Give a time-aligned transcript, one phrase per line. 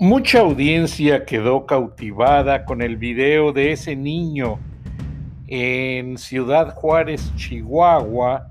[0.00, 4.58] Mucha audiencia quedó cautivada con el video de ese niño
[5.46, 8.48] en Ciudad Juárez, Chihuahua,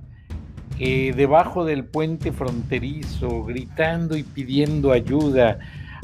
[0.77, 5.57] eh, debajo del puente fronterizo, gritando y pidiendo ayuda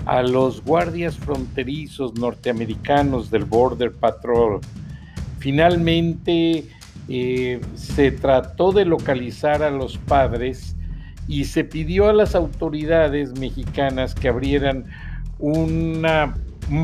[0.08, 4.62] a los guardias fronterizos norteamericanos del Border Patrol.
[5.38, 6.66] Finalmente
[7.08, 10.76] eh, se trató de localizar a los padres
[11.28, 14.86] y se pidió a las autoridades mexicanas que abrieran
[15.39, 16.03] un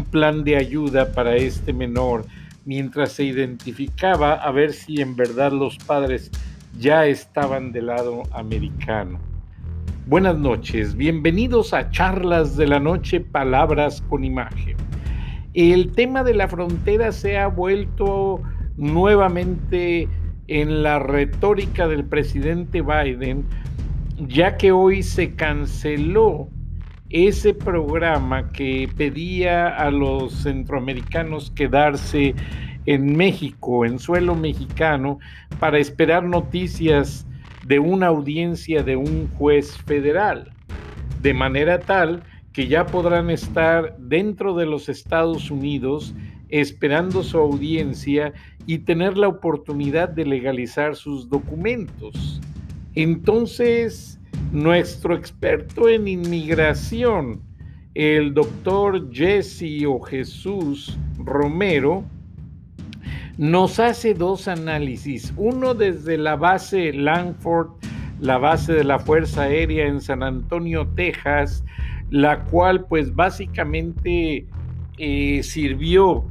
[0.09, 2.25] plan de ayuda para este menor
[2.65, 6.29] mientras se identificaba a ver si en verdad los padres
[6.79, 9.19] ya estaban del lado americano.
[10.07, 14.75] Buenas noches, bienvenidos a Charlas de la Noche, Palabras con Imagen.
[15.53, 18.41] El tema de la frontera se ha vuelto
[18.77, 20.07] nuevamente
[20.47, 23.45] en la retórica del presidente Biden,
[24.27, 26.49] ya que hoy se canceló
[27.11, 32.35] ese programa que pedía a los centroamericanos quedarse
[32.85, 35.19] en México, en suelo mexicano,
[35.59, 37.25] para esperar noticias
[37.65, 40.51] de una audiencia de un juez federal,
[41.21, 46.13] de manera tal que ya podrán estar dentro de los Estados Unidos
[46.49, 48.33] esperando su audiencia
[48.65, 52.41] y tener la oportunidad de legalizar sus documentos.
[52.93, 54.19] Entonces,
[54.51, 57.41] nuestro experto en inmigración,
[57.93, 62.03] el doctor Jesse o Jesús Romero,
[63.37, 67.69] nos hace dos análisis, uno desde la base Langford,
[68.19, 71.63] la base de la Fuerza Aérea en San Antonio, Texas,
[72.11, 74.45] la cual pues básicamente
[74.97, 76.25] eh, sirvió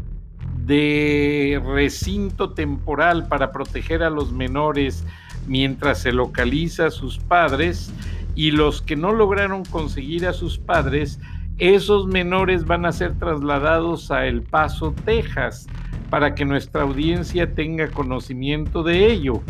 [0.64, 5.04] de recinto temporal para proteger a los menores
[5.46, 7.92] mientras se localiza a sus padres
[8.34, 11.20] y los que no lograron conseguir a sus padres,
[11.58, 15.66] esos menores van a ser trasladados a El Paso, Texas,
[16.08, 19.42] para que nuestra audiencia tenga conocimiento de ello.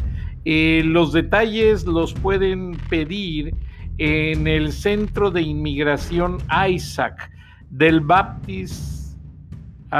[0.44, 3.54] Eh, los detalles los pueden pedir
[3.98, 7.30] en el Centro de Inmigración Isaac
[7.70, 9.00] del Baptist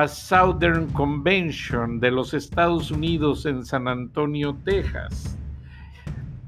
[0.09, 5.37] Southern Convention de los Estados Unidos en San Antonio, Texas.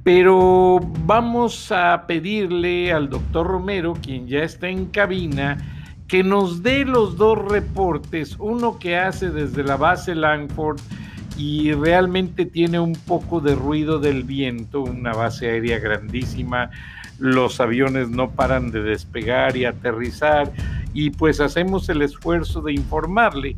[0.04, 5.58] Pero vamos a pedirle al doctor Romero, quien ya está en cabina,
[6.08, 10.80] que nos dé los dos reportes, uno que hace desde la base Langford
[11.38, 16.70] y realmente tiene un poco de ruido del viento, una base aérea grandísima,
[17.18, 20.52] los aviones no paran de despegar y aterrizar
[20.92, 23.56] y pues hacemos el esfuerzo de informarle.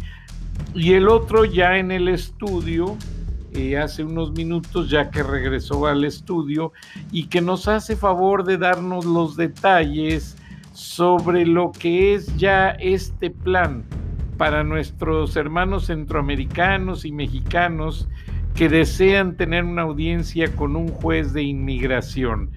[0.74, 2.96] Y el otro ya en el estudio,
[3.54, 6.72] eh, hace unos minutos ya que regresó al estudio
[7.12, 10.36] y que nos hace favor de darnos los detalles
[10.72, 13.84] sobre lo que es ya este plan
[14.36, 18.08] para nuestros hermanos centroamericanos y mexicanos
[18.54, 22.50] que desean tener una audiencia con un juez de inmigración.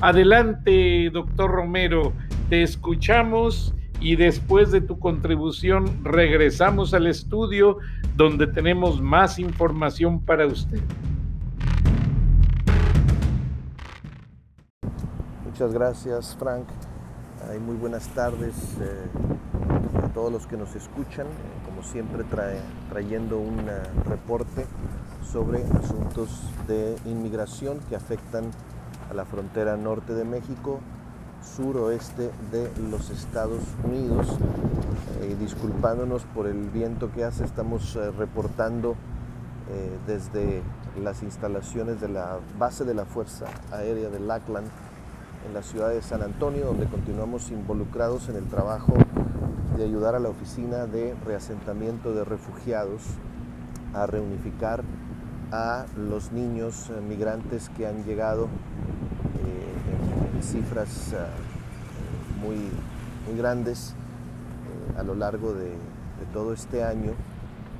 [0.00, 2.14] Adelante, doctor Romero,
[2.48, 7.78] te escuchamos y después de tu contribución regresamos al estudio
[8.18, 10.82] donde tenemos más información para usted.
[15.44, 16.66] Muchas gracias Frank.
[17.64, 21.28] muy buenas tardes eh, a todos los que nos escuchan.
[21.64, 22.58] Como siempre trae,
[22.90, 23.56] trayendo un
[24.04, 24.66] reporte
[25.22, 28.50] sobre asuntos de inmigración que afectan
[29.08, 30.80] a la frontera norte de México
[31.42, 34.26] suroeste de los Estados Unidos.
[35.20, 38.94] Eh, disculpándonos por el viento que hace, estamos eh, reportando
[39.70, 40.62] eh, desde
[41.02, 44.68] las instalaciones de la base de la Fuerza Aérea de Lackland
[45.46, 48.94] en la ciudad de San Antonio, donde continuamos involucrados en el trabajo
[49.76, 53.02] de ayudar a la Oficina de Reasentamiento de Refugiados
[53.94, 54.82] a reunificar
[55.52, 58.48] a los niños migrantes que han llegado
[60.42, 61.16] cifras eh,
[62.40, 62.56] muy,
[63.26, 63.94] muy grandes
[64.96, 65.72] a lo largo de,
[66.32, 67.12] todo este año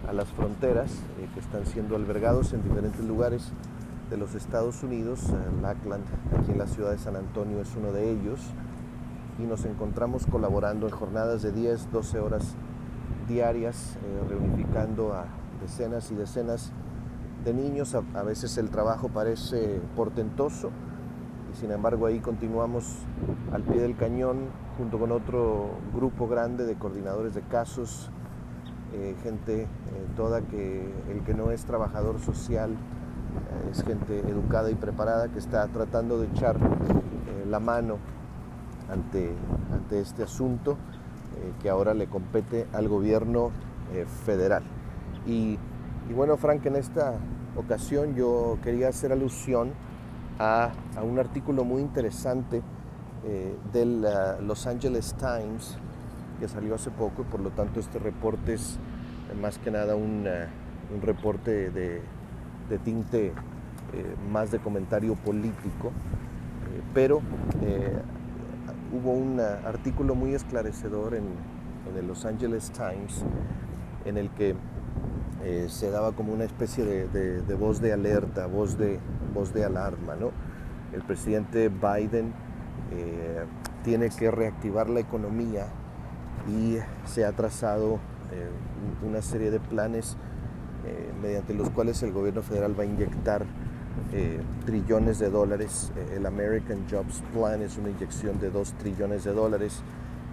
[0.08, 0.92] a las fronteras
[1.34, 3.50] que están siendo albergados en diferentes lugares
[4.10, 5.20] de los Estados Unidos.
[5.60, 6.04] Lackland,
[6.38, 8.40] aquí en la ciudad de San Antonio, es uno de ellos.
[9.38, 12.54] Y nos encontramos colaborando en jornadas de 10, 12 horas
[13.28, 13.96] diarias,
[14.28, 15.26] reunificando a
[15.60, 16.72] decenas y decenas
[17.44, 17.94] de niños.
[17.94, 20.70] A, veces el trabajo parece portentoso
[21.52, 22.98] y sin embargo ahí continuamos
[23.52, 28.10] al pie del cañón junto con otro grupo grande de coordinadores de casos,
[28.92, 29.66] eh, gente eh,
[30.16, 35.38] toda que el que no es trabajador social eh, es gente educada y preparada que
[35.38, 36.56] está tratando de echar
[37.48, 37.96] la mano
[38.90, 39.32] ante,
[39.72, 40.76] ante este asunto
[41.62, 43.52] que ahora le compete al gobierno
[44.26, 44.62] federal.
[45.26, 45.58] Y,
[46.14, 47.14] bueno, Frank, en esta
[47.56, 49.72] ocasión yo quería hacer alusión
[50.38, 50.70] a,
[51.02, 52.62] un artículo muy interesante
[53.24, 55.76] eh, del uh, Los Angeles Times
[56.38, 58.78] que salió hace poco y por lo tanto este reporte es
[59.30, 62.02] eh, más que nada un, uh, reporte de,
[62.84, 63.32] tinte eh,
[64.30, 65.90] más de comentario político,
[66.94, 67.20] pero
[68.92, 71.24] hubo un artículo muy esclarecedor en,
[71.90, 73.24] en el Los Angeles Times
[74.04, 74.54] en el que
[75.44, 78.98] eh, se daba como una especie de, voz de alerta, voz de,
[79.38, 80.16] voz de alarma.
[80.16, 80.30] ¿no?
[80.92, 82.32] El presidente Biden
[82.92, 83.44] eh,
[83.84, 85.66] tiene que reactivar la economía
[86.48, 87.94] y se ha trazado
[88.32, 88.48] eh,
[89.06, 90.16] una serie de planes
[91.20, 93.44] mediante los cuales el gobierno federal va a inyectar
[94.64, 95.92] trillones de dólares.
[96.14, 99.82] el American Jobs Plan es una inyección de 2 trillones de dólares.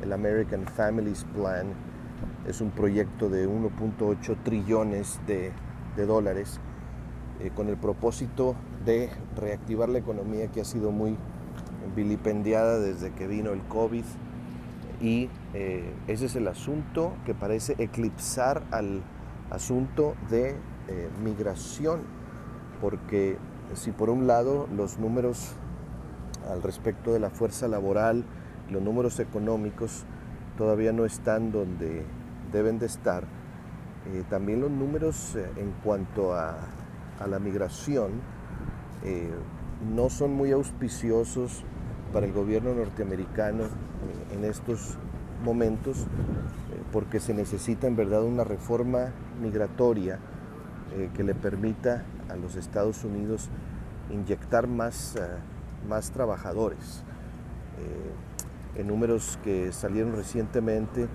[0.02, 1.74] El American Families Plan
[2.48, 5.52] es un proyecto de 1.8 trillones de,
[6.06, 6.60] dólares
[7.42, 8.56] eh, con el propósito
[8.86, 11.18] de reactivar la economía que ha sido muy
[11.94, 14.06] vilipendiada desde que vino el COVID.
[15.02, 19.02] Y eh, ese es el asunto que parece eclipsar al
[19.50, 20.56] asunto de
[20.88, 22.04] eh, migración,
[22.80, 23.38] porque
[23.74, 25.56] si por un lado los números
[26.50, 28.24] al respecto de la fuerza laboral,
[28.70, 30.06] los números económicos
[30.58, 32.06] todavía no están donde
[32.54, 33.26] deben de estar.
[34.30, 36.60] También los números en cuanto a,
[37.28, 38.12] la migración
[39.04, 39.32] eh,
[39.94, 41.64] no son muy auspiciosos
[42.14, 43.64] para el gobierno norteamericano
[44.32, 44.98] en estos
[45.44, 46.06] momentos
[46.92, 50.20] porque se necesita en verdad una reforma migratoria
[51.14, 53.50] que le permita a los Estados Unidos
[54.12, 55.16] inyectar más,
[55.90, 57.04] más trabajadores.
[58.76, 61.10] en números que salieron recientemente,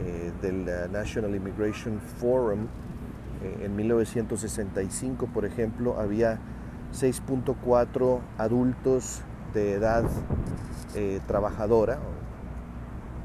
[0.00, 2.66] eh, del National Immigration Forum.
[3.42, 6.38] Eh, en 1965, por ejemplo, había
[6.94, 9.22] 6.4 adultos
[9.54, 10.04] de edad
[10.94, 11.98] eh, trabajadora,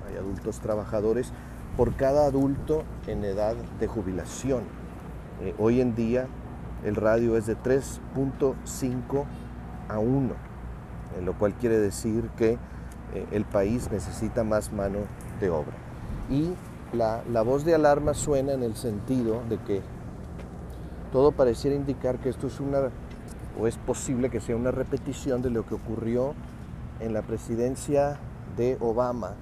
[0.10, 1.32] hay adultos trabajadores,
[1.76, 4.64] por cada adulto en edad de jubilación.
[5.60, 6.26] hoy en día
[6.84, 9.26] el radio es de 3.5
[9.88, 10.34] a 1,
[11.24, 12.58] lo cual quiere decir que
[13.32, 15.00] el país necesita más mano
[15.40, 15.76] de obra
[16.30, 16.54] y
[16.94, 19.82] la, voz de alarma suena en el sentido de que
[21.12, 22.90] todo pareciera indicar que esto es una,
[23.60, 26.34] o es posible que sea una repetición de lo que ocurrió
[27.00, 28.18] en la presidencia
[28.56, 29.34] de Obama,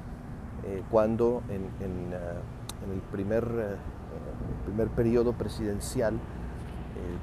[0.66, 6.20] eh, cuando en, uh, el primer, uh, primer periodo presidencial eh,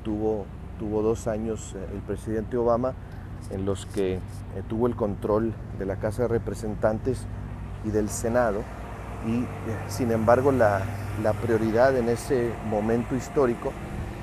[0.04, 0.46] tuvo,
[0.78, 2.94] tuvo dos años el presidente Obama
[3.50, 4.20] en los que
[4.68, 7.26] tuvo el control de la Casa de Representantes
[7.84, 8.62] y del Senado
[9.26, 9.46] y eh,
[9.88, 10.82] sin embargo la,
[11.42, 13.72] prioridad en ese momento histórico,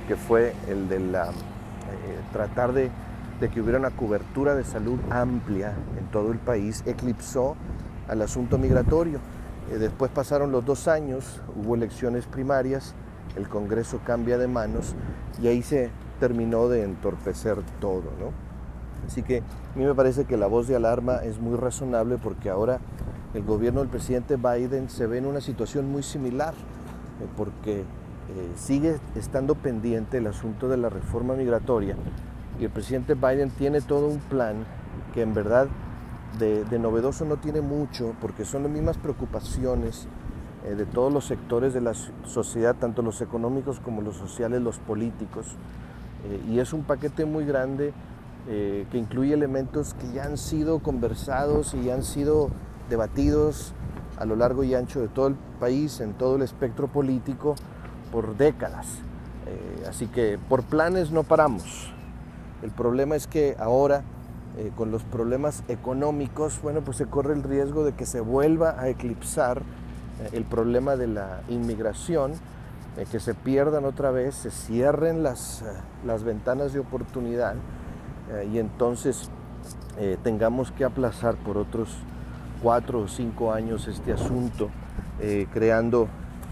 [0.09, 1.31] que fue el de la, eh,
[2.33, 2.89] tratar de,
[3.53, 7.55] que hubiera una cobertura de salud amplia en todo el país, eclipsó
[8.07, 9.19] al asunto migratorio.
[9.71, 12.95] Eh, después pasaron los dos años, hubo elecciones primarias,
[13.35, 14.95] el Congreso cambia de manos
[15.39, 18.09] y ahí se terminó de entorpecer todo.
[19.05, 19.43] Así que
[19.75, 22.79] a mí me parece que la voz de alarma es muy razonable porque ahora
[23.35, 27.85] el gobierno del presidente Biden se ve en una situación muy similar, eh, porque
[28.29, 31.95] eh, sigue estando pendiente el asunto de la reforma migratoria
[32.59, 34.65] y el presidente Biden tiene todo un plan
[35.15, 35.67] que en verdad
[36.37, 40.07] de, novedoso no tiene mucho, porque son las mismas preocupaciones
[40.63, 44.77] eh, de todos los sectores de la sociedad, tanto los económicos como los sociales, los
[44.77, 45.55] políticos,
[46.49, 47.93] y es un paquete muy grande
[48.45, 52.49] que incluye elementos que ya han sido conversados y ya han sido
[52.89, 53.73] debatidos
[54.17, 57.55] a lo largo y ancho de todo el país, en todo el espectro político,
[58.11, 58.87] por décadas.
[59.49, 61.91] Eh, así que por planes no paramos.
[62.61, 64.03] El problema es que ahora,
[64.57, 68.75] eh, con los problemas económicos, bueno, pues se corre el riesgo de que se vuelva
[68.79, 72.33] a eclipsar eh, el problema de la inmigración,
[73.11, 75.63] que se pierdan otra vez, se cierren las,
[76.05, 77.55] las ventanas de oportunidad
[78.51, 79.29] y entonces
[80.21, 81.95] tengamos que aplazar por otros
[82.61, 84.69] cuatro o cinco años este asunto,
[85.53, 86.09] creando,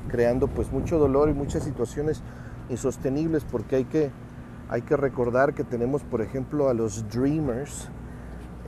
[0.07, 2.21] creando pues mucho dolor y muchas situaciones
[2.69, 4.11] insostenibles porque hay que,
[4.69, 7.89] hay que recordar que tenemos, por ejemplo, a los Dreamers,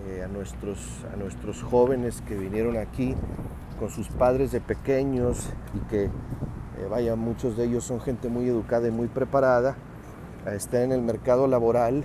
[0.08, 0.79] eh, a, nuestros,
[1.13, 3.15] a nuestros jóvenes que vinieron aquí
[3.79, 6.10] con sus padres de pequeños y que, eh,
[6.89, 9.75] vaya, muchos de ellos son gente muy educada y muy preparada,
[10.46, 12.03] eh, están en el mercado laboral,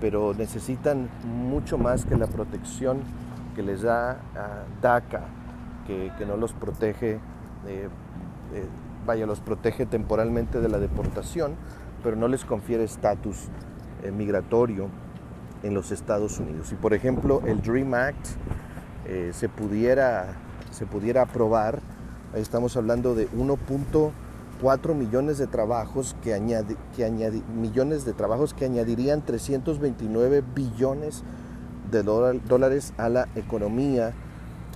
[0.00, 3.00] pero necesitan mucho más que la protección
[3.54, 4.16] que les da
[4.80, 5.20] DACA,
[5.86, 7.20] que, que no los protege
[9.06, 11.54] vaya, los protege temporalmente de la deportación,
[12.02, 13.48] pero no les confiere estatus
[14.02, 14.88] eh, migratorio
[15.62, 16.68] en los Estados Unidos.
[16.68, 18.26] Si por ejemplo el DREAM Act
[19.06, 20.26] eh, se, pudiera,
[20.70, 21.80] se pudiera aprobar,
[22.34, 26.32] estamos hablando de 1.4 millones de trabajos que,
[26.96, 31.22] que millones de trabajos que añadirían 329 billones
[31.90, 34.12] de dólares a la economía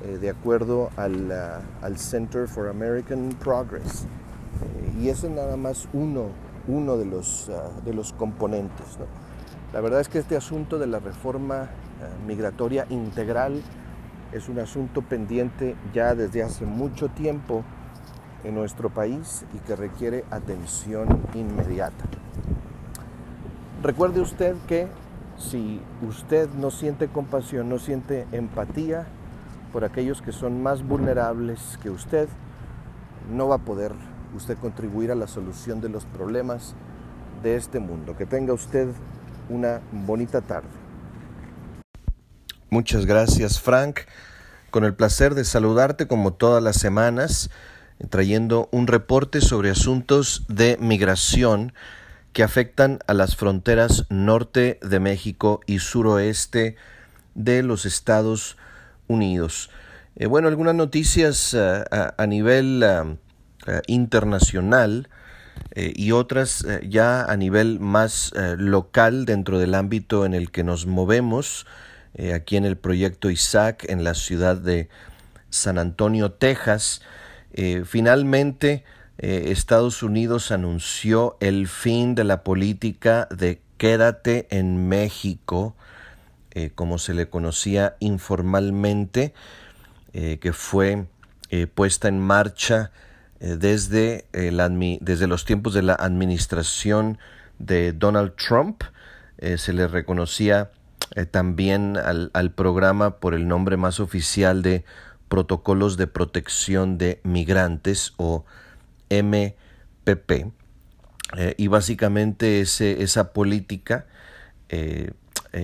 [0.04, 1.32] eh, de acuerdo al,
[1.82, 4.06] al Center for American Progress
[5.00, 6.28] y eso es nada más uno,
[6.68, 8.98] uno de, los, ah, de los componentes.
[9.72, 11.68] La verdad es que este asunto de la reforma ah,
[12.26, 13.62] migratoria integral
[14.32, 17.64] es un asunto pendiente ya desde hace mucho tiempo
[18.44, 22.04] en nuestro país y que requiere atención inmediata.
[23.82, 24.88] Recuerde usted que
[25.38, 29.06] si usted no siente compasión, no siente empatía
[29.72, 32.28] por aquellos que son más vulnerables que usted,
[33.30, 33.92] no va a poder
[34.34, 36.74] usted contribuir a la solución de los problemas
[37.42, 38.16] de este mundo.
[38.16, 38.88] Que tenga usted
[39.48, 40.68] una bonita tarde.
[42.70, 44.00] Muchas gracias Frank.
[44.70, 47.50] Con el placer de saludarte como todas las semanas,
[48.08, 51.72] trayendo un reporte sobre asuntos de migración
[52.32, 56.76] que afectan a las fronteras norte de México y suroeste
[57.34, 58.56] de los Estados.
[59.10, 65.08] Eh, bueno, algunas noticias eh, a, nivel eh, internacional
[65.74, 71.66] y otras ya a nivel más local dentro del ámbito en el que nos movemos,
[72.34, 74.88] aquí en el proyecto Isaac en la ciudad de
[75.50, 77.02] San Antonio, Texas.
[77.84, 78.84] finalmente,
[79.18, 85.76] Estados Unidos anunció el fin de la política de quédate en México,
[86.74, 89.34] como se le conocía informalmente,
[90.12, 91.06] que fue
[91.74, 92.90] puesta en marcha
[93.40, 94.26] eh, desde,
[95.00, 97.18] desde los tiempos de la administración
[97.58, 98.82] de Donald Trump.
[99.38, 100.70] Eh, se le reconocía
[101.16, 104.84] eh, también al, al, programa por el nombre más oficial de
[105.28, 108.44] Protocolos de Protección de Migrantes o
[109.08, 110.52] MPP.
[111.56, 114.06] y básicamente ese, esa política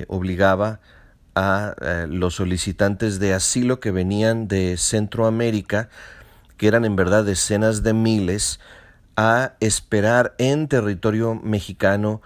[0.08, 0.80] obligaba
[1.34, 1.74] a
[2.08, 5.90] los solicitantes de asilo que venían de Centroamérica
[6.56, 8.60] que eran en verdad decenas de miles,
[9.16, 12.20] a esperar en territorio mexicano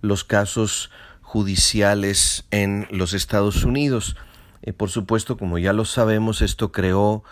[0.00, 0.90] los casos
[1.22, 4.16] judiciales en los Estados Unidos.
[4.62, 7.22] y por supuesto, como ya lo sabemos, esto creó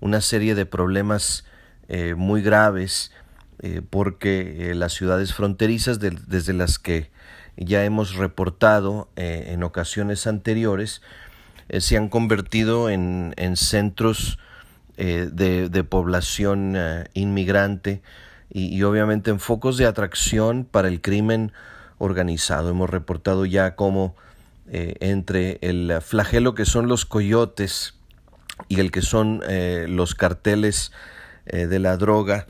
[0.00, 1.44] una serie de problemas
[1.88, 3.12] eh, muy graves
[3.60, 7.10] eh, porque eh, las ciudades fronterizas desde las que
[7.60, 11.02] ya hemos reportado en ocasiones anteriores
[11.78, 14.38] se han convertido en, en centros
[15.02, 18.02] eh, de, población eh, inmigrante
[18.50, 21.52] y, obviamente en focos de atracción para el crimen
[21.96, 22.68] organizado.
[22.68, 24.14] Hemos reportado ya cómo
[24.68, 27.94] eh, entre el flagelo que son los coyotes
[28.68, 29.40] y el que son
[29.88, 30.92] los carteles
[31.46, 32.46] de la droga,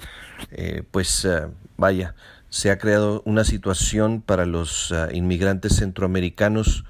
[0.91, 1.29] pues
[1.77, 2.17] vaya,
[2.51, 6.85] se ha creado una situación para los inmigrantes centroamericanos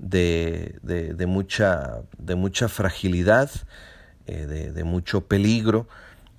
[0.00, 3.50] de, de, mucha, de mucha fragilidad,
[4.26, 5.88] eh, de, mucho peligro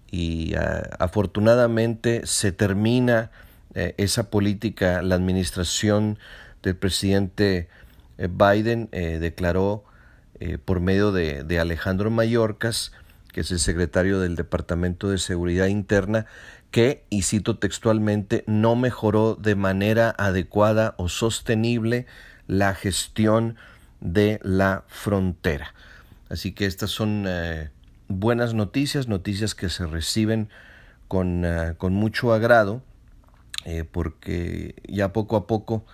[0.09, 3.31] y ah, afortunadamente se termina
[3.75, 6.17] eh, esa política, la administración
[6.63, 7.69] del presidente
[8.17, 9.83] eh, Biden declaró
[10.65, 12.93] por medio de, de Alejandro Mayorkas,
[13.31, 16.25] que es el secretario del Departamento de Seguridad Interna,
[16.71, 22.07] que, y cito textualmente, no mejoró de manera adecuada o sostenible
[22.47, 23.57] la gestión
[23.99, 25.73] de la frontera.
[26.29, 27.27] Así que estas son
[28.07, 30.49] buenas noticias, noticias que se reciben
[31.07, 31.45] con,
[31.77, 32.81] con mucho agrado,
[33.91, 35.85] porque ya poco a poco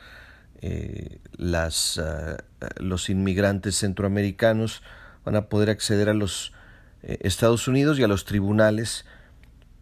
[2.78, 4.84] los inmigrantes centroamericanos
[5.26, 6.54] van a poder acceder a los
[7.02, 9.06] Estados Unidos y a los tribunales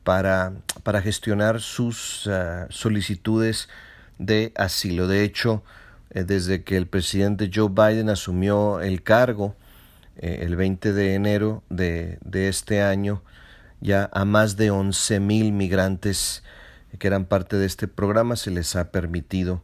[0.05, 2.29] para, para gestionar sus
[2.69, 3.67] solicitudes
[4.17, 5.07] de asilo.
[5.07, 5.63] De hecho,
[6.11, 9.55] eh, desde que el presidente Joe Biden asumió el cargo
[10.17, 13.21] eh, el 20 de enero de, este año,
[13.81, 16.43] ya a más de 11 mil migrantes
[16.97, 19.61] que eran parte de este programa se les ha permitido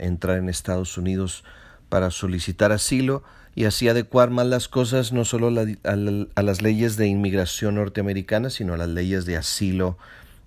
[0.00, 1.44] entrar en Estados Unidos
[1.90, 3.22] para solicitar asilo
[3.58, 8.74] y así adecuar más las cosas no solo a, las leyes de inmigración norteamericanas, sino
[8.74, 9.98] a las leyes de asilo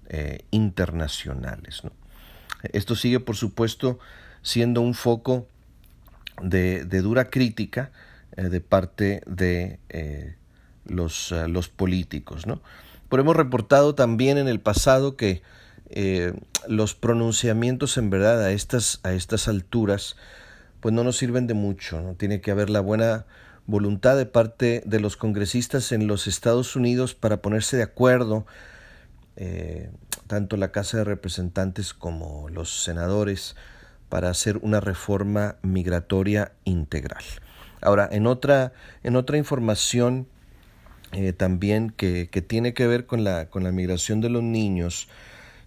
[0.07, 1.81] eh, internacionales.
[2.71, 3.99] Esto sigue, por supuesto,
[4.43, 5.45] siendo un foco
[6.41, 7.91] de, dura crítica
[8.37, 10.35] eh, de parte de eh,
[10.85, 12.47] los, los, políticos.
[12.47, 12.61] ¿no?
[13.09, 15.41] Pero hemos reportado también en el pasado que
[16.65, 20.15] los pronunciamientos en verdad a estas, a estas alturas
[20.81, 22.01] pues no nos sirven de mucho.
[22.01, 22.15] ¿no?
[22.15, 23.25] Tiene que haber la buena
[23.65, 28.45] voluntad de parte de los congresistas en los Estados Unidos para ponerse de acuerdo
[30.27, 33.55] tanto la Casa de Representantes como los senadores
[34.07, 37.23] para hacer una reforma migratoria integral.
[37.81, 38.73] Ahora, en otra,
[39.03, 40.27] en otra información
[41.11, 45.09] eh, también que, tiene que ver con la, con la migración de los niños,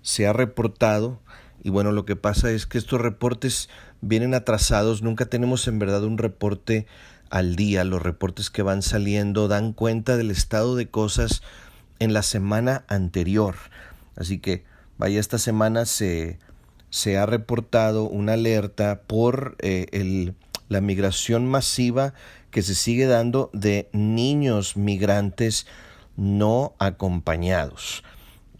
[0.02, 1.20] se ha reportado,
[1.64, 3.70] y bueno, lo que pasa es que estos reportes
[4.02, 6.86] vienen atrasados, nunca tenemos en verdad un reporte
[7.30, 11.42] al día, los reportes que van saliendo dan cuenta del estado de cosas
[12.00, 13.56] en la semana anterior.
[14.14, 14.62] Así que,
[14.98, 16.38] vaya, esta semana se,
[16.90, 20.34] se ha reportado una alerta por eh,
[20.68, 22.12] la migración masiva
[22.50, 25.66] que se sigue dando de niños migrantes
[26.16, 28.04] no acompañados.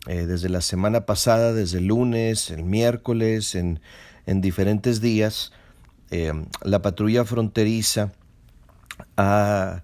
[0.07, 3.81] Eh, desde la semana pasada, desde el lunes, el miércoles, en,
[4.27, 5.53] en diferentes días,
[6.11, 8.13] eh, la patrulla fronteriza
[9.17, 9.83] ha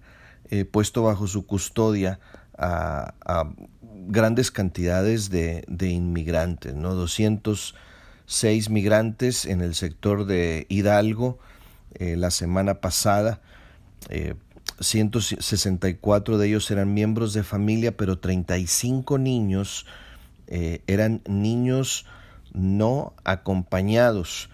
[0.72, 2.18] puesto bajo su custodia
[2.60, 3.14] a,
[4.06, 6.94] grandes cantidades de, inmigrantes, ¿no?
[6.94, 11.38] 206 migrantes en el sector de Hidalgo
[11.94, 13.40] eh, la semana pasada.
[14.80, 19.86] 164 eh, de ellos eran miembros de familia, pero 35 niños
[20.50, 22.06] eh, eran niños
[22.52, 24.50] no acompañados.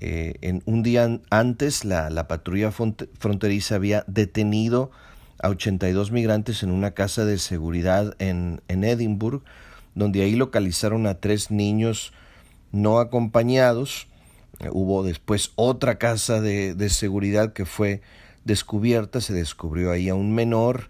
[0.00, 4.90] en un día antes, la, la patrulla fronteriza había detenido
[5.42, 9.42] a 82 migrantes en una casa de seguridad en, en Edimburgo,
[9.94, 12.12] donde ahí localizaron a tres niños
[12.72, 14.06] no acompañados.
[14.60, 18.02] Eh, hubo después otra casa de, seguridad que fue
[18.44, 20.88] descubierta, se descubrió ahí a un menor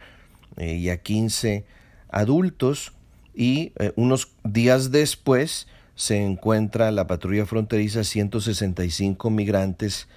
[0.56, 1.64] eh, y a 15
[2.10, 2.92] adultos
[3.40, 10.09] y eh, unos días después se encuentra la patrulla fronteriza 165 migrantes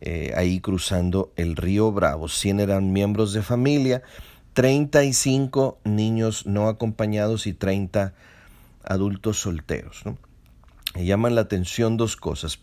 [0.00, 2.28] eh, ahí cruzando el río Bravo.
[2.28, 4.00] 100 eran miembros de familia,
[4.54, 8.14] 35 niños no acompañados y 30
[8.82, 10.04] adultos solteros.
[10.94, 12.58] Llaman la atención dos cosas.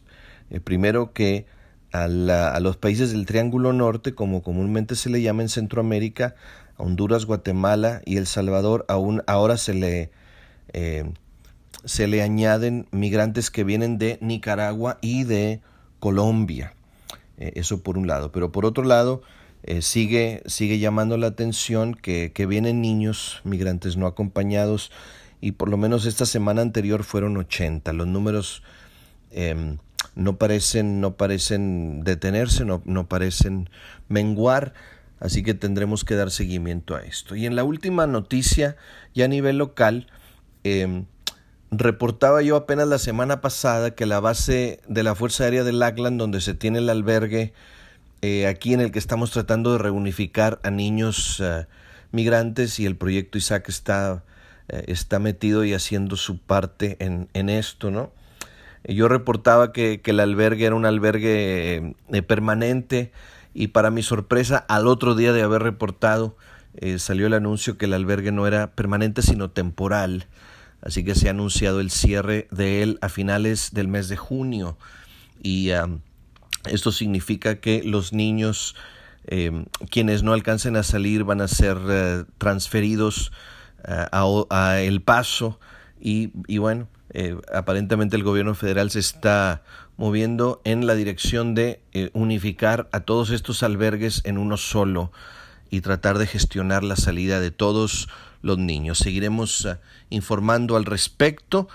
[0.49, 1.45] Eh, primero que
[1.91, 6.33] a, los países del Triángulo Norte, como comúnmente se le llama en Centroamérica,
[6.79, 10.11] Honduras, Guatemala y El Salvador, aún ahora se le,
[10.73, 11.11] eh,
[11.85, 15.61] se le añaden migrantes que vienen de Nicaragua y de
[15.99, 16.73] Colombia.
[17.37, 18.31] Eh, eso por un lado.
[18.31, 19.21] Pero por otro lado,
[19.63, 24.91] eh, sigue, sigue llamando la atención que, vienen niños migrantes no acompañados
[25.41, 27.91] y por lo menos esta semana anterior fueron 80.
[27.93, 28.63] Los números
[29.31, 29.77] em,
[30.15, 33.69] no, parecen, no parecen detenerse, no, no parecen
[34.07, 34.73] menguar.
[35.19, 37.35] Así que tendremos que dar seguimiento a esto.
[37.35, 38.77] Y en la última noticia,
[39.13, 40.07] ya a nivel local,
[40.63, 41.03] eh,
[41.71, 46.19] Reportaba yo apenas la semana pasada que la base de la Fuerza Aérea de Lackland,
[46.19, 47.53] donde se tiene el albergue
[48.23, 51.67] eh, aquí en el que estamos tratando de reunificar a niños eh,
[52.11, 54.23] migrantes y el proyecto Isaac está,
[54.67, 58.11] eh, está metido y haciendo su parte en, esto, ¿no?
[58.83, 63.11] Yo reportaba que, el albergue era un albergue permanente
[63.53, 66.37] y para mi sorpresa, al otro día de haber reportado,
[66.97, 70.27] salió el anuncio que el albergue no era permanente sino temporal.
[70.81, 74.77] Así que se ha anunciado el cierre de él a finales del mes de junio.
[75.41, 75.71] Y
[76.65, 78.75] esto significa que los niños
[79.27, 83.31] em, quienes no alcancen a salir van a ser eh, transferidos
[83.87, 85.59] eh, a, El Paso.
[85.99, 89.63] Y, bueno, eh, aparentemente el gobierno federal se está
[89.99, 91.81] moviendo en la dirección de
[92.13, 95.11] unificar a todos estos albergues en uno solo
[95.69, 98.07] y tratar de gestionar la salida de todos
[98.41, 98.97] los niños.
[98.97, 99.77] Seguiremos eh,
[100.09, 101.67] informando al respecto.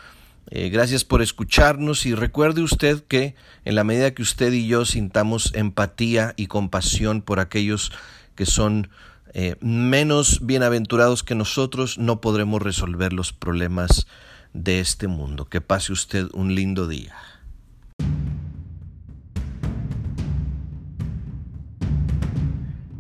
[0.51, 3.35] Eh, gracias por escucharnos y recuerde usted que
[3.67, 7.93] en la medida que usted y yo sintamos empatía y compasión por aquellos
[8.37, 8.89] que son
[9.35, 14.07] eh, menos bienaventurados que nosotros, no podremos resolver los problemas
[14.55, 15.45] de este mundo.
[15.45, 17.15] Que pase usted un lindo día.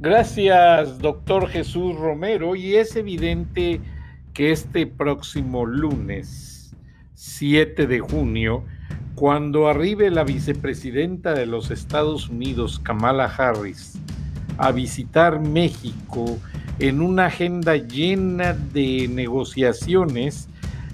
[0.05, 2.55] Gracias, doctor Jesús Romero.
[2.57, 3.81] Y es evidente
[4.35, 6.77] que este próximo lunes,
[7.14, 8.64] 7 de junio,
[9.14, 13.95] cuando arribe la vicepresidenta de los Estados Unidos, Kamala Harris,
[14.59, 16.38] a visitar México
[16.81, 20.51] en una agenda llena de negociaciones,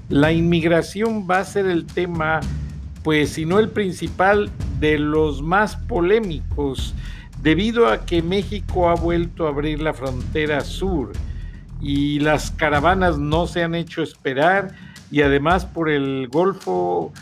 [0.09, 2.39] la inmigración va a ser el tema,
[3.03, 6.95] pues si no el principal, de los más polémicos
[7.43, 11.13] debido a que México ha vuelto a abrir la frontera sur
[11.81, 14.73] y las caravanas no se han hecho esperar
[15.11, 17.13] y además por el Golfo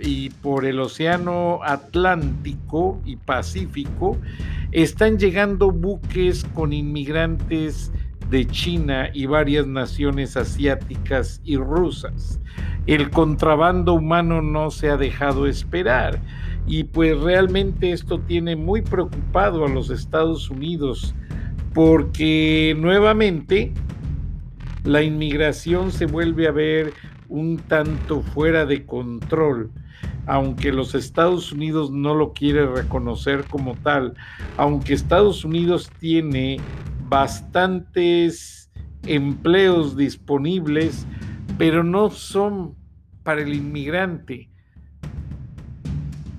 [0.00, 4.18] y por el Océano Atlántico y Pacífico
[4.72, 7.92] están llegando buques con inmigrantes
[8.30, 12.40] de China y varias naciones asiáticas y rusas.
[12.86, 16.20] El contrabando humano no se ha dejado esperar
[16.66, 21.14] y pues realmente esto tiene muy preocupado a los Estados Unidos
[21.74, 23.72] porque nuevamente
[24.84, 26.92] la inmigración se vuelve a ver
[27.28, 29.70] un tanto fuera de control,
[30.26, 34.14] aunque los Estados Unidos no lo quiere reconocer como tal,
[34.56, 36.58] aunque Estados Unidos tiene
[37.08, 38.70] bastantes
[39.06, 41.06] empleos disponibles,
[41.58, 42.74] pero no son
[43.22, 44.53] para el inmigrante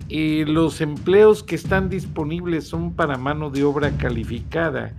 [0.09, 4.93] los empleos que están disponibles son para mano de obra calificada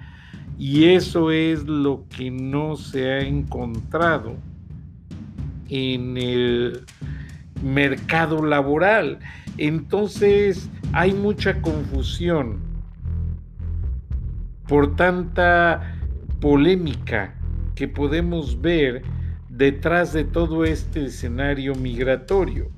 [0.58, 4.36] y eso es lo que no se ha encontrado
[5.68, 6.84] en el
[7.62, 9.18] mercado laboral.
[9.58, 12.58] Entonces hay mucha confusión
[14.66, 15.96] por tanta
[16.40, 17.34] polémica
[17.74, 19.02] que podemos ver
[19.48, 22.68] detrás de todo este escenario migratorio.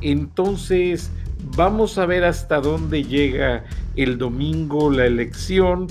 [0.00, 1.10] Entonces,
[1.56, 3.64] Vamos a ver hasta dónde llega
[3.96, 5.86] el domingo la elección,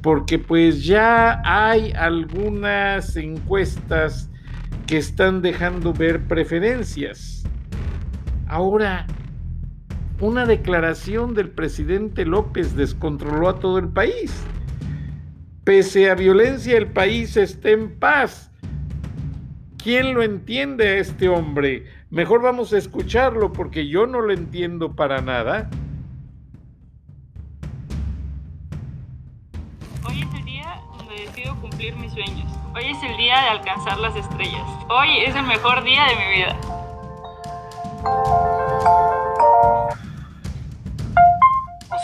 [0.00, 4.30] porque pues ya hay algunas encuestas
[4.86, 7.44] que están dejando ver preferencias.
[8.48, 9.06] Ahora,
[10.20, 14.32] una declaración del presidente López descontroló a todo el país.
[15.64, 18.50] Pese a violencia, el país está en paz.
[19.82, 21.86] ¿Quién lo entiende a este hombre?
[22.12, 25.70] Mejor vamos a escucharlo porque yo no lo entiendo para nada.
[30.06, 32.52] Hoy es el día donde decido cumplir mis sueños.
[32.74, 34.62] Hoy es el día de alcanzar las estrellas.
[34.90, 36.60] Hoy es el mejor día de mi vida.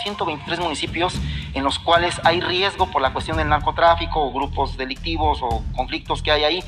[0.01, 1.13] 123 municipios
[1.53, 6.23] en los cuales hay riesgo por la cuestión del narcotráfico o grupos delictivos o conflictos
[6.23, 6.63] que hay ahí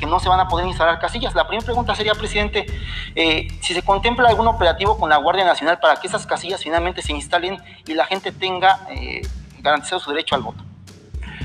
[0.00, 1.34] que no se van a poder instalar casillas.
[1.34, 2.66] La primera pregunta sería, presidente,
[3.14, 7.02] eh, si se contempla algún operativo con la Guardia Nacional para que esas casillas finalmente
[7.02, 9.20] se instalen y la gente tenga eh,
[9.60, 10.64] garantizado su derecho al voto.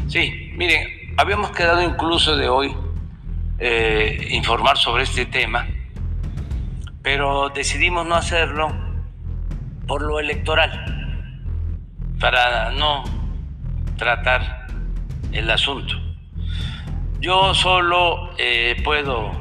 [0.07, 2.75] Sí, mire, habíamos quedado incluso de hoy
[3.59, 5.67] eh, informar sobre este tema,
[7.01, 8.73] pero decidimos no hacerlo
[9.85, 10.95] por lo electoral,
[12.19, 13.03] para no
[13.97, 14.67] tratar
[15.31, 16.04] el asunto.
[17.25, 19.31] Yo solo eh, puedo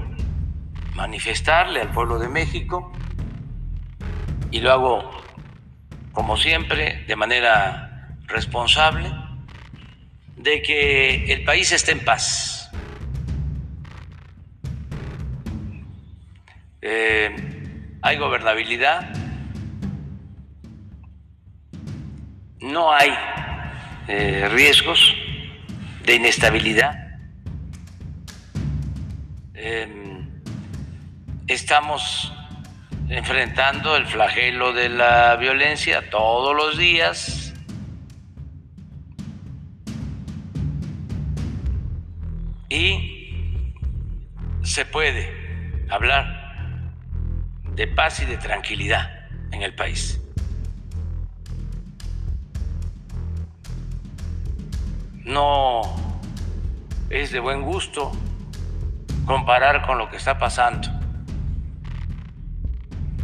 [0.94, 2.90] manifestarle al pueblo de México
[4.50, 5.10] y lo hago
[6.12, 9.12] como siempre de manera responsable
[10.38, 12.70] de que el país esté en paz.
[16.80, 17.36] Eh,
[18.00, 19.10] hay gobernabilidad,
[22.60, 23.10] no hay
[24.08, 25.14] eh, riesgos
[26.06, 27.03] de inestabilidad
[29.66, 30.29] Em,
[31.46, 32.31] estamos
[33.09, 37.55] enfrentando el flagelo de la violencia todos los días.
[42.68, 43.72] Y
[44.62, 45.33] se puede
[45.88, 46.92] hablar
[47.74, 50.20] de paz y de tranquilidad en el país.
[55.24, 55.81] No
[57.09, 58.12] es de buen gusto
[59.26, 60.88] comparar con lo que está pasando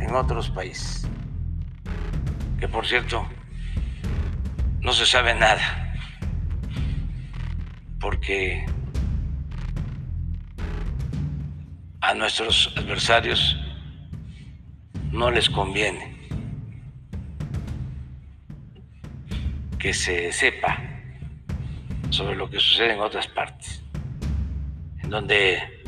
[0.00, 1.06] en otros países,
[2.58, 3.26] que por cierto
[4.80, 5.94] no se sabe nada
[8.00, 8.64] porque
[12.00, 13.58] a nuestros adversarios
[15.12, 16.16] no les conviene
[19.78, 20.78] que se sepa
[22.08, 23.82] sobre lo que sucede en otras partes,
[25.02, 25.79] en donde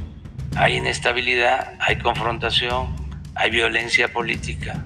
[0.56, 2.94] hay inestabilidad, hay confrontación,
[3.34, 4.82] hay violencia política.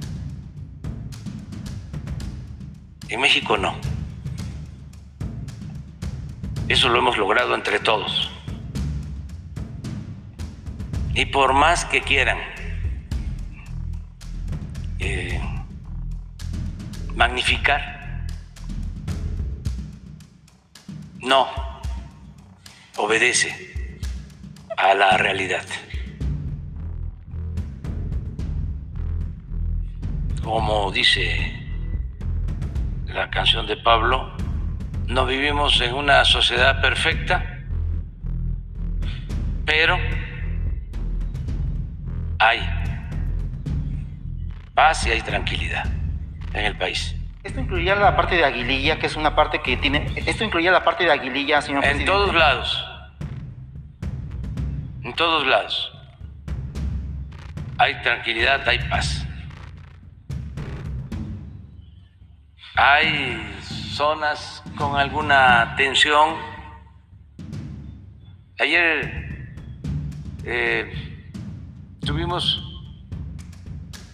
[3.09, 3.77] En México no.
[6.69, 8.31] Eso lo hemos logrado entre todos.
[11.15, 12.39] Y por más que quieran
[14.99, 15.41] eh,
[17.15, 18.27] magnificar,
[21.21, 21.49] no
[22.97, 23.76] obedece
[24.77, 25.65] a la realidad.
[30.43, 31.53] Como dice
[33.07, 34.33] la canción de Pablo,
[35.09, 37.65] no vivimos en una sociedad perfecta,
[39.65, 39.99] pero
[42.39, 42.61] hay
[44.75, 45.85] paz y hay tranquilidad
[46.53, 47.15] en el país.
[47.43, 50.07] Esto incluía la parte de Aguililla, que es una parte que tiene...
[50.17, 52.13] Esto incluía la parte de Aguililla, señor En presidente.
[52.13, 52.96] todos lados.
[55.07, 55.93] En todos lados.
[57.79, 59.25] Hay tranquilidad, hay paz.
[62.75, 66.35] Hay zonas con alguna tensión.
[68.59, 69.55] Ayer
[70.43, 70.93] eh,
[72.01, 72.61] tuvimos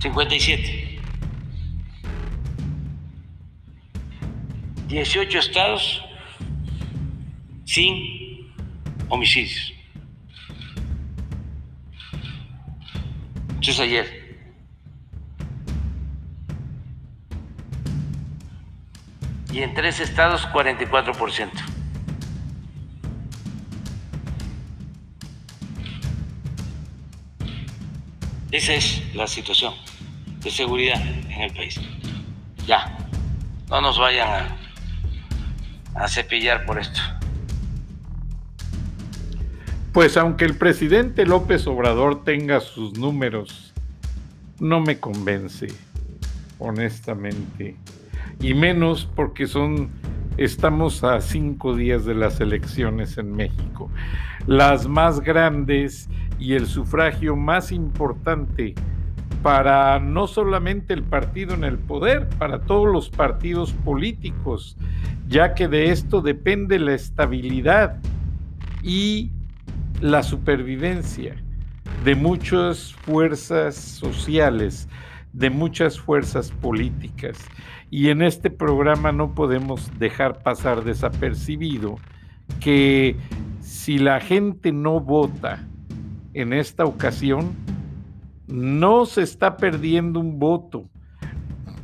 [0.03, 0.99] 57.
[4.89, 6.03] 18 estados
[7.65, 8.53] sin
[9.09, 9.73] homicidios.
[13.61, 14.41] Eso es ayer.
[19.53, 21.49] Y en tres estados 44%.
[28.51, 29.92] Esa es la situación
[30.43, 31.81] de seguridad en el país.
[32.67, 32.97] Ya,
[33.69, 34.57] no nos vayan
[35.95, 37.01] a, cepillar por esto.
[39.93, 43.73] Pues aunque el presidente López Obrador tenga sus números,
[44.59, 45.69] no me convence,
[46.59, 47.77] honestamente.
[48.41, 49.91] Y menos porque son,
[50.39, 53.91] estamos a cinco días de las elecciones en México,
[54.47, 58.75] las más grandes y el sufragio más importante
[59.43, 64.77] para no solamente el partido en el poder, para todos los partidos políticos,
[65.29, 67.99] ya que de esto depende la estabilidad
[68.83, 69.31] y
[70.01, 71.37] la supervivencia
[72.05, 74.89] de muchas fuerzas sociales,
[75.33, 77.39] de muchas fuerzas políticas.
[77.91, 81.97] Y en este programa no podemos dejar pasar desapercibido
[82.61, 83.17] que
[83.61, 85.67] si la gente no vota
[86.35, 87.53] en esta ocasión,
[88.53, 90.85] no se está perdiendo un voto.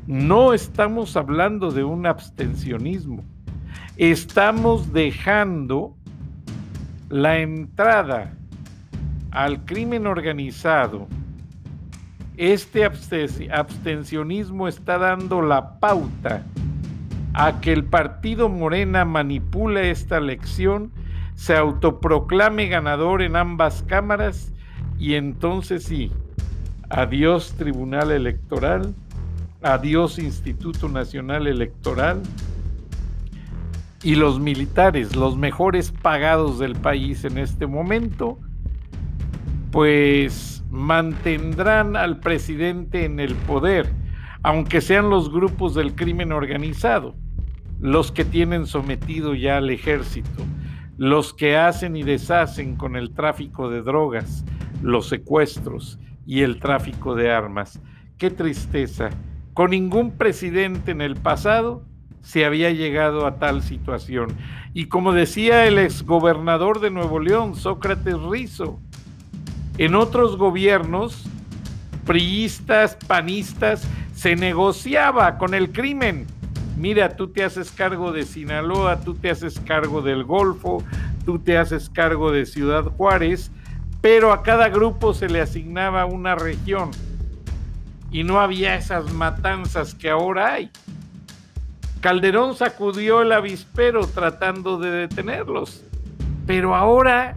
[0.06, 3.24] No estamos hablando de un abstencionismo.
[3.96, 5.96] Estamos dejando
[7.08, 8.34] la entrada
[9.30, 11.06] al crimen organizado,
[12.36, 16.44] este abstencionismo está dando la pauta
[17.34, 20.92] a que el partido Morena manipule esta elección,
[21.34, 24.52] se autoproclame ganador en ambas cámaras
[24.98, 26.12] y entonces sí,
[26.90, 28.94] adiós Tribunal Electoral,
[29.62, 32.22] adiós Instituto Nacional Electoral,
[34.02, 38.38] y los militares, los mejores pagados del país en este momento,
[39.72, 43.92] pues mantendrán al presidente en el poder,
[44.42, 47.16] aunque sean los grupos del crimen organizado,
[47.80, 50.44] los que tienen sometido ya al ejército,
[50.96, 54.44] los que hacen y deshacen con el tráfico de drogas,
[54.80, 57.80] los secuestros y el tráfico de armas.
[58.18, 59.08] Qué tristeza.
[59.54, 61.82] Con ningún presidente en el pasado
[62.20, 64.36] se había llegado a tal situación.
[64.74, 68.78] Y como decía el exgobernador de Nuevo León, Sócrates Rizo,
[69.78, 71.26] en otros gobiernos,
[72.04, 76.26] priistas, panistas, se negociaba con el crimen.
[76.76, 80.84] Mira, tú te haces cargo de Sinaloa, tú te haces cargo del Golfo,
[81.24, 83.50] tú te haces cargo de Ciudad Juárez,
[84.10, 86.92] pero a cada grupo se le asignaba una región
[88.10, 90.70] y no había esas matanzas que ahora hay.
[92.00, 95.84] Calderón sacudió el avispero tratando de detenerlos,
[96.46, 97.36] pero ahora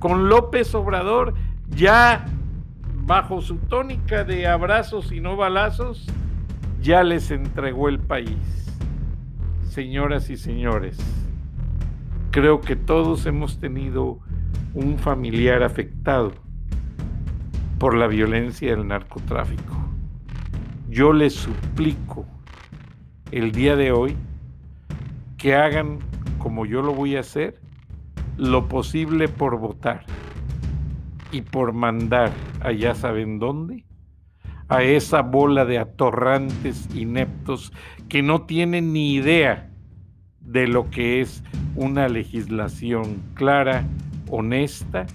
[0.00, 1.34] con López Obrador
[1.68, 2.26] ya
[3.04, 6.08] bajo su tónica de abrazos y no balazos,
[6.82, 8.74] ya les entregó el país.
[9.62, 10.98] Señoras y señores,
[12.32, 14.18] creo que todos hemos tenido
[14.74, 16.32] un familiar afectado
[17.78, 19.76] por la violencia del narcotráfico.
[20.88, 22.26] Yo les suplico
[23.30, 24.16] el día de hoy
[25.36, 25.98] que hagan
[26.38, 27.60] como yo lo voy a hacer,
[28.36, 30.04] lo posible por votar
[31.32, 33.84] y por mandar allá saben dónde,
[34.68, 37.72] a esa bola de atorrantes ineptos
[38.08, 39.70] que no tienen ni idea
[40.40, 41.42] de lo que es
[41.74, 43.84] una legislación clara,
[44.30, 45.06] honesta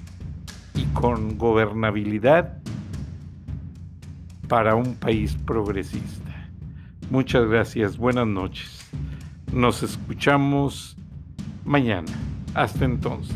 [0.75, 2.57] y con gobernabilidad
[4.47, 6.49] para un país progresista.
[7.09, 8.89] Muchas gracias, buenas noches.
[9.51, 10.97] Nos escuchamos
[11.63, 12.11] mañana.
[12.53, 13.35] Hasta entonces.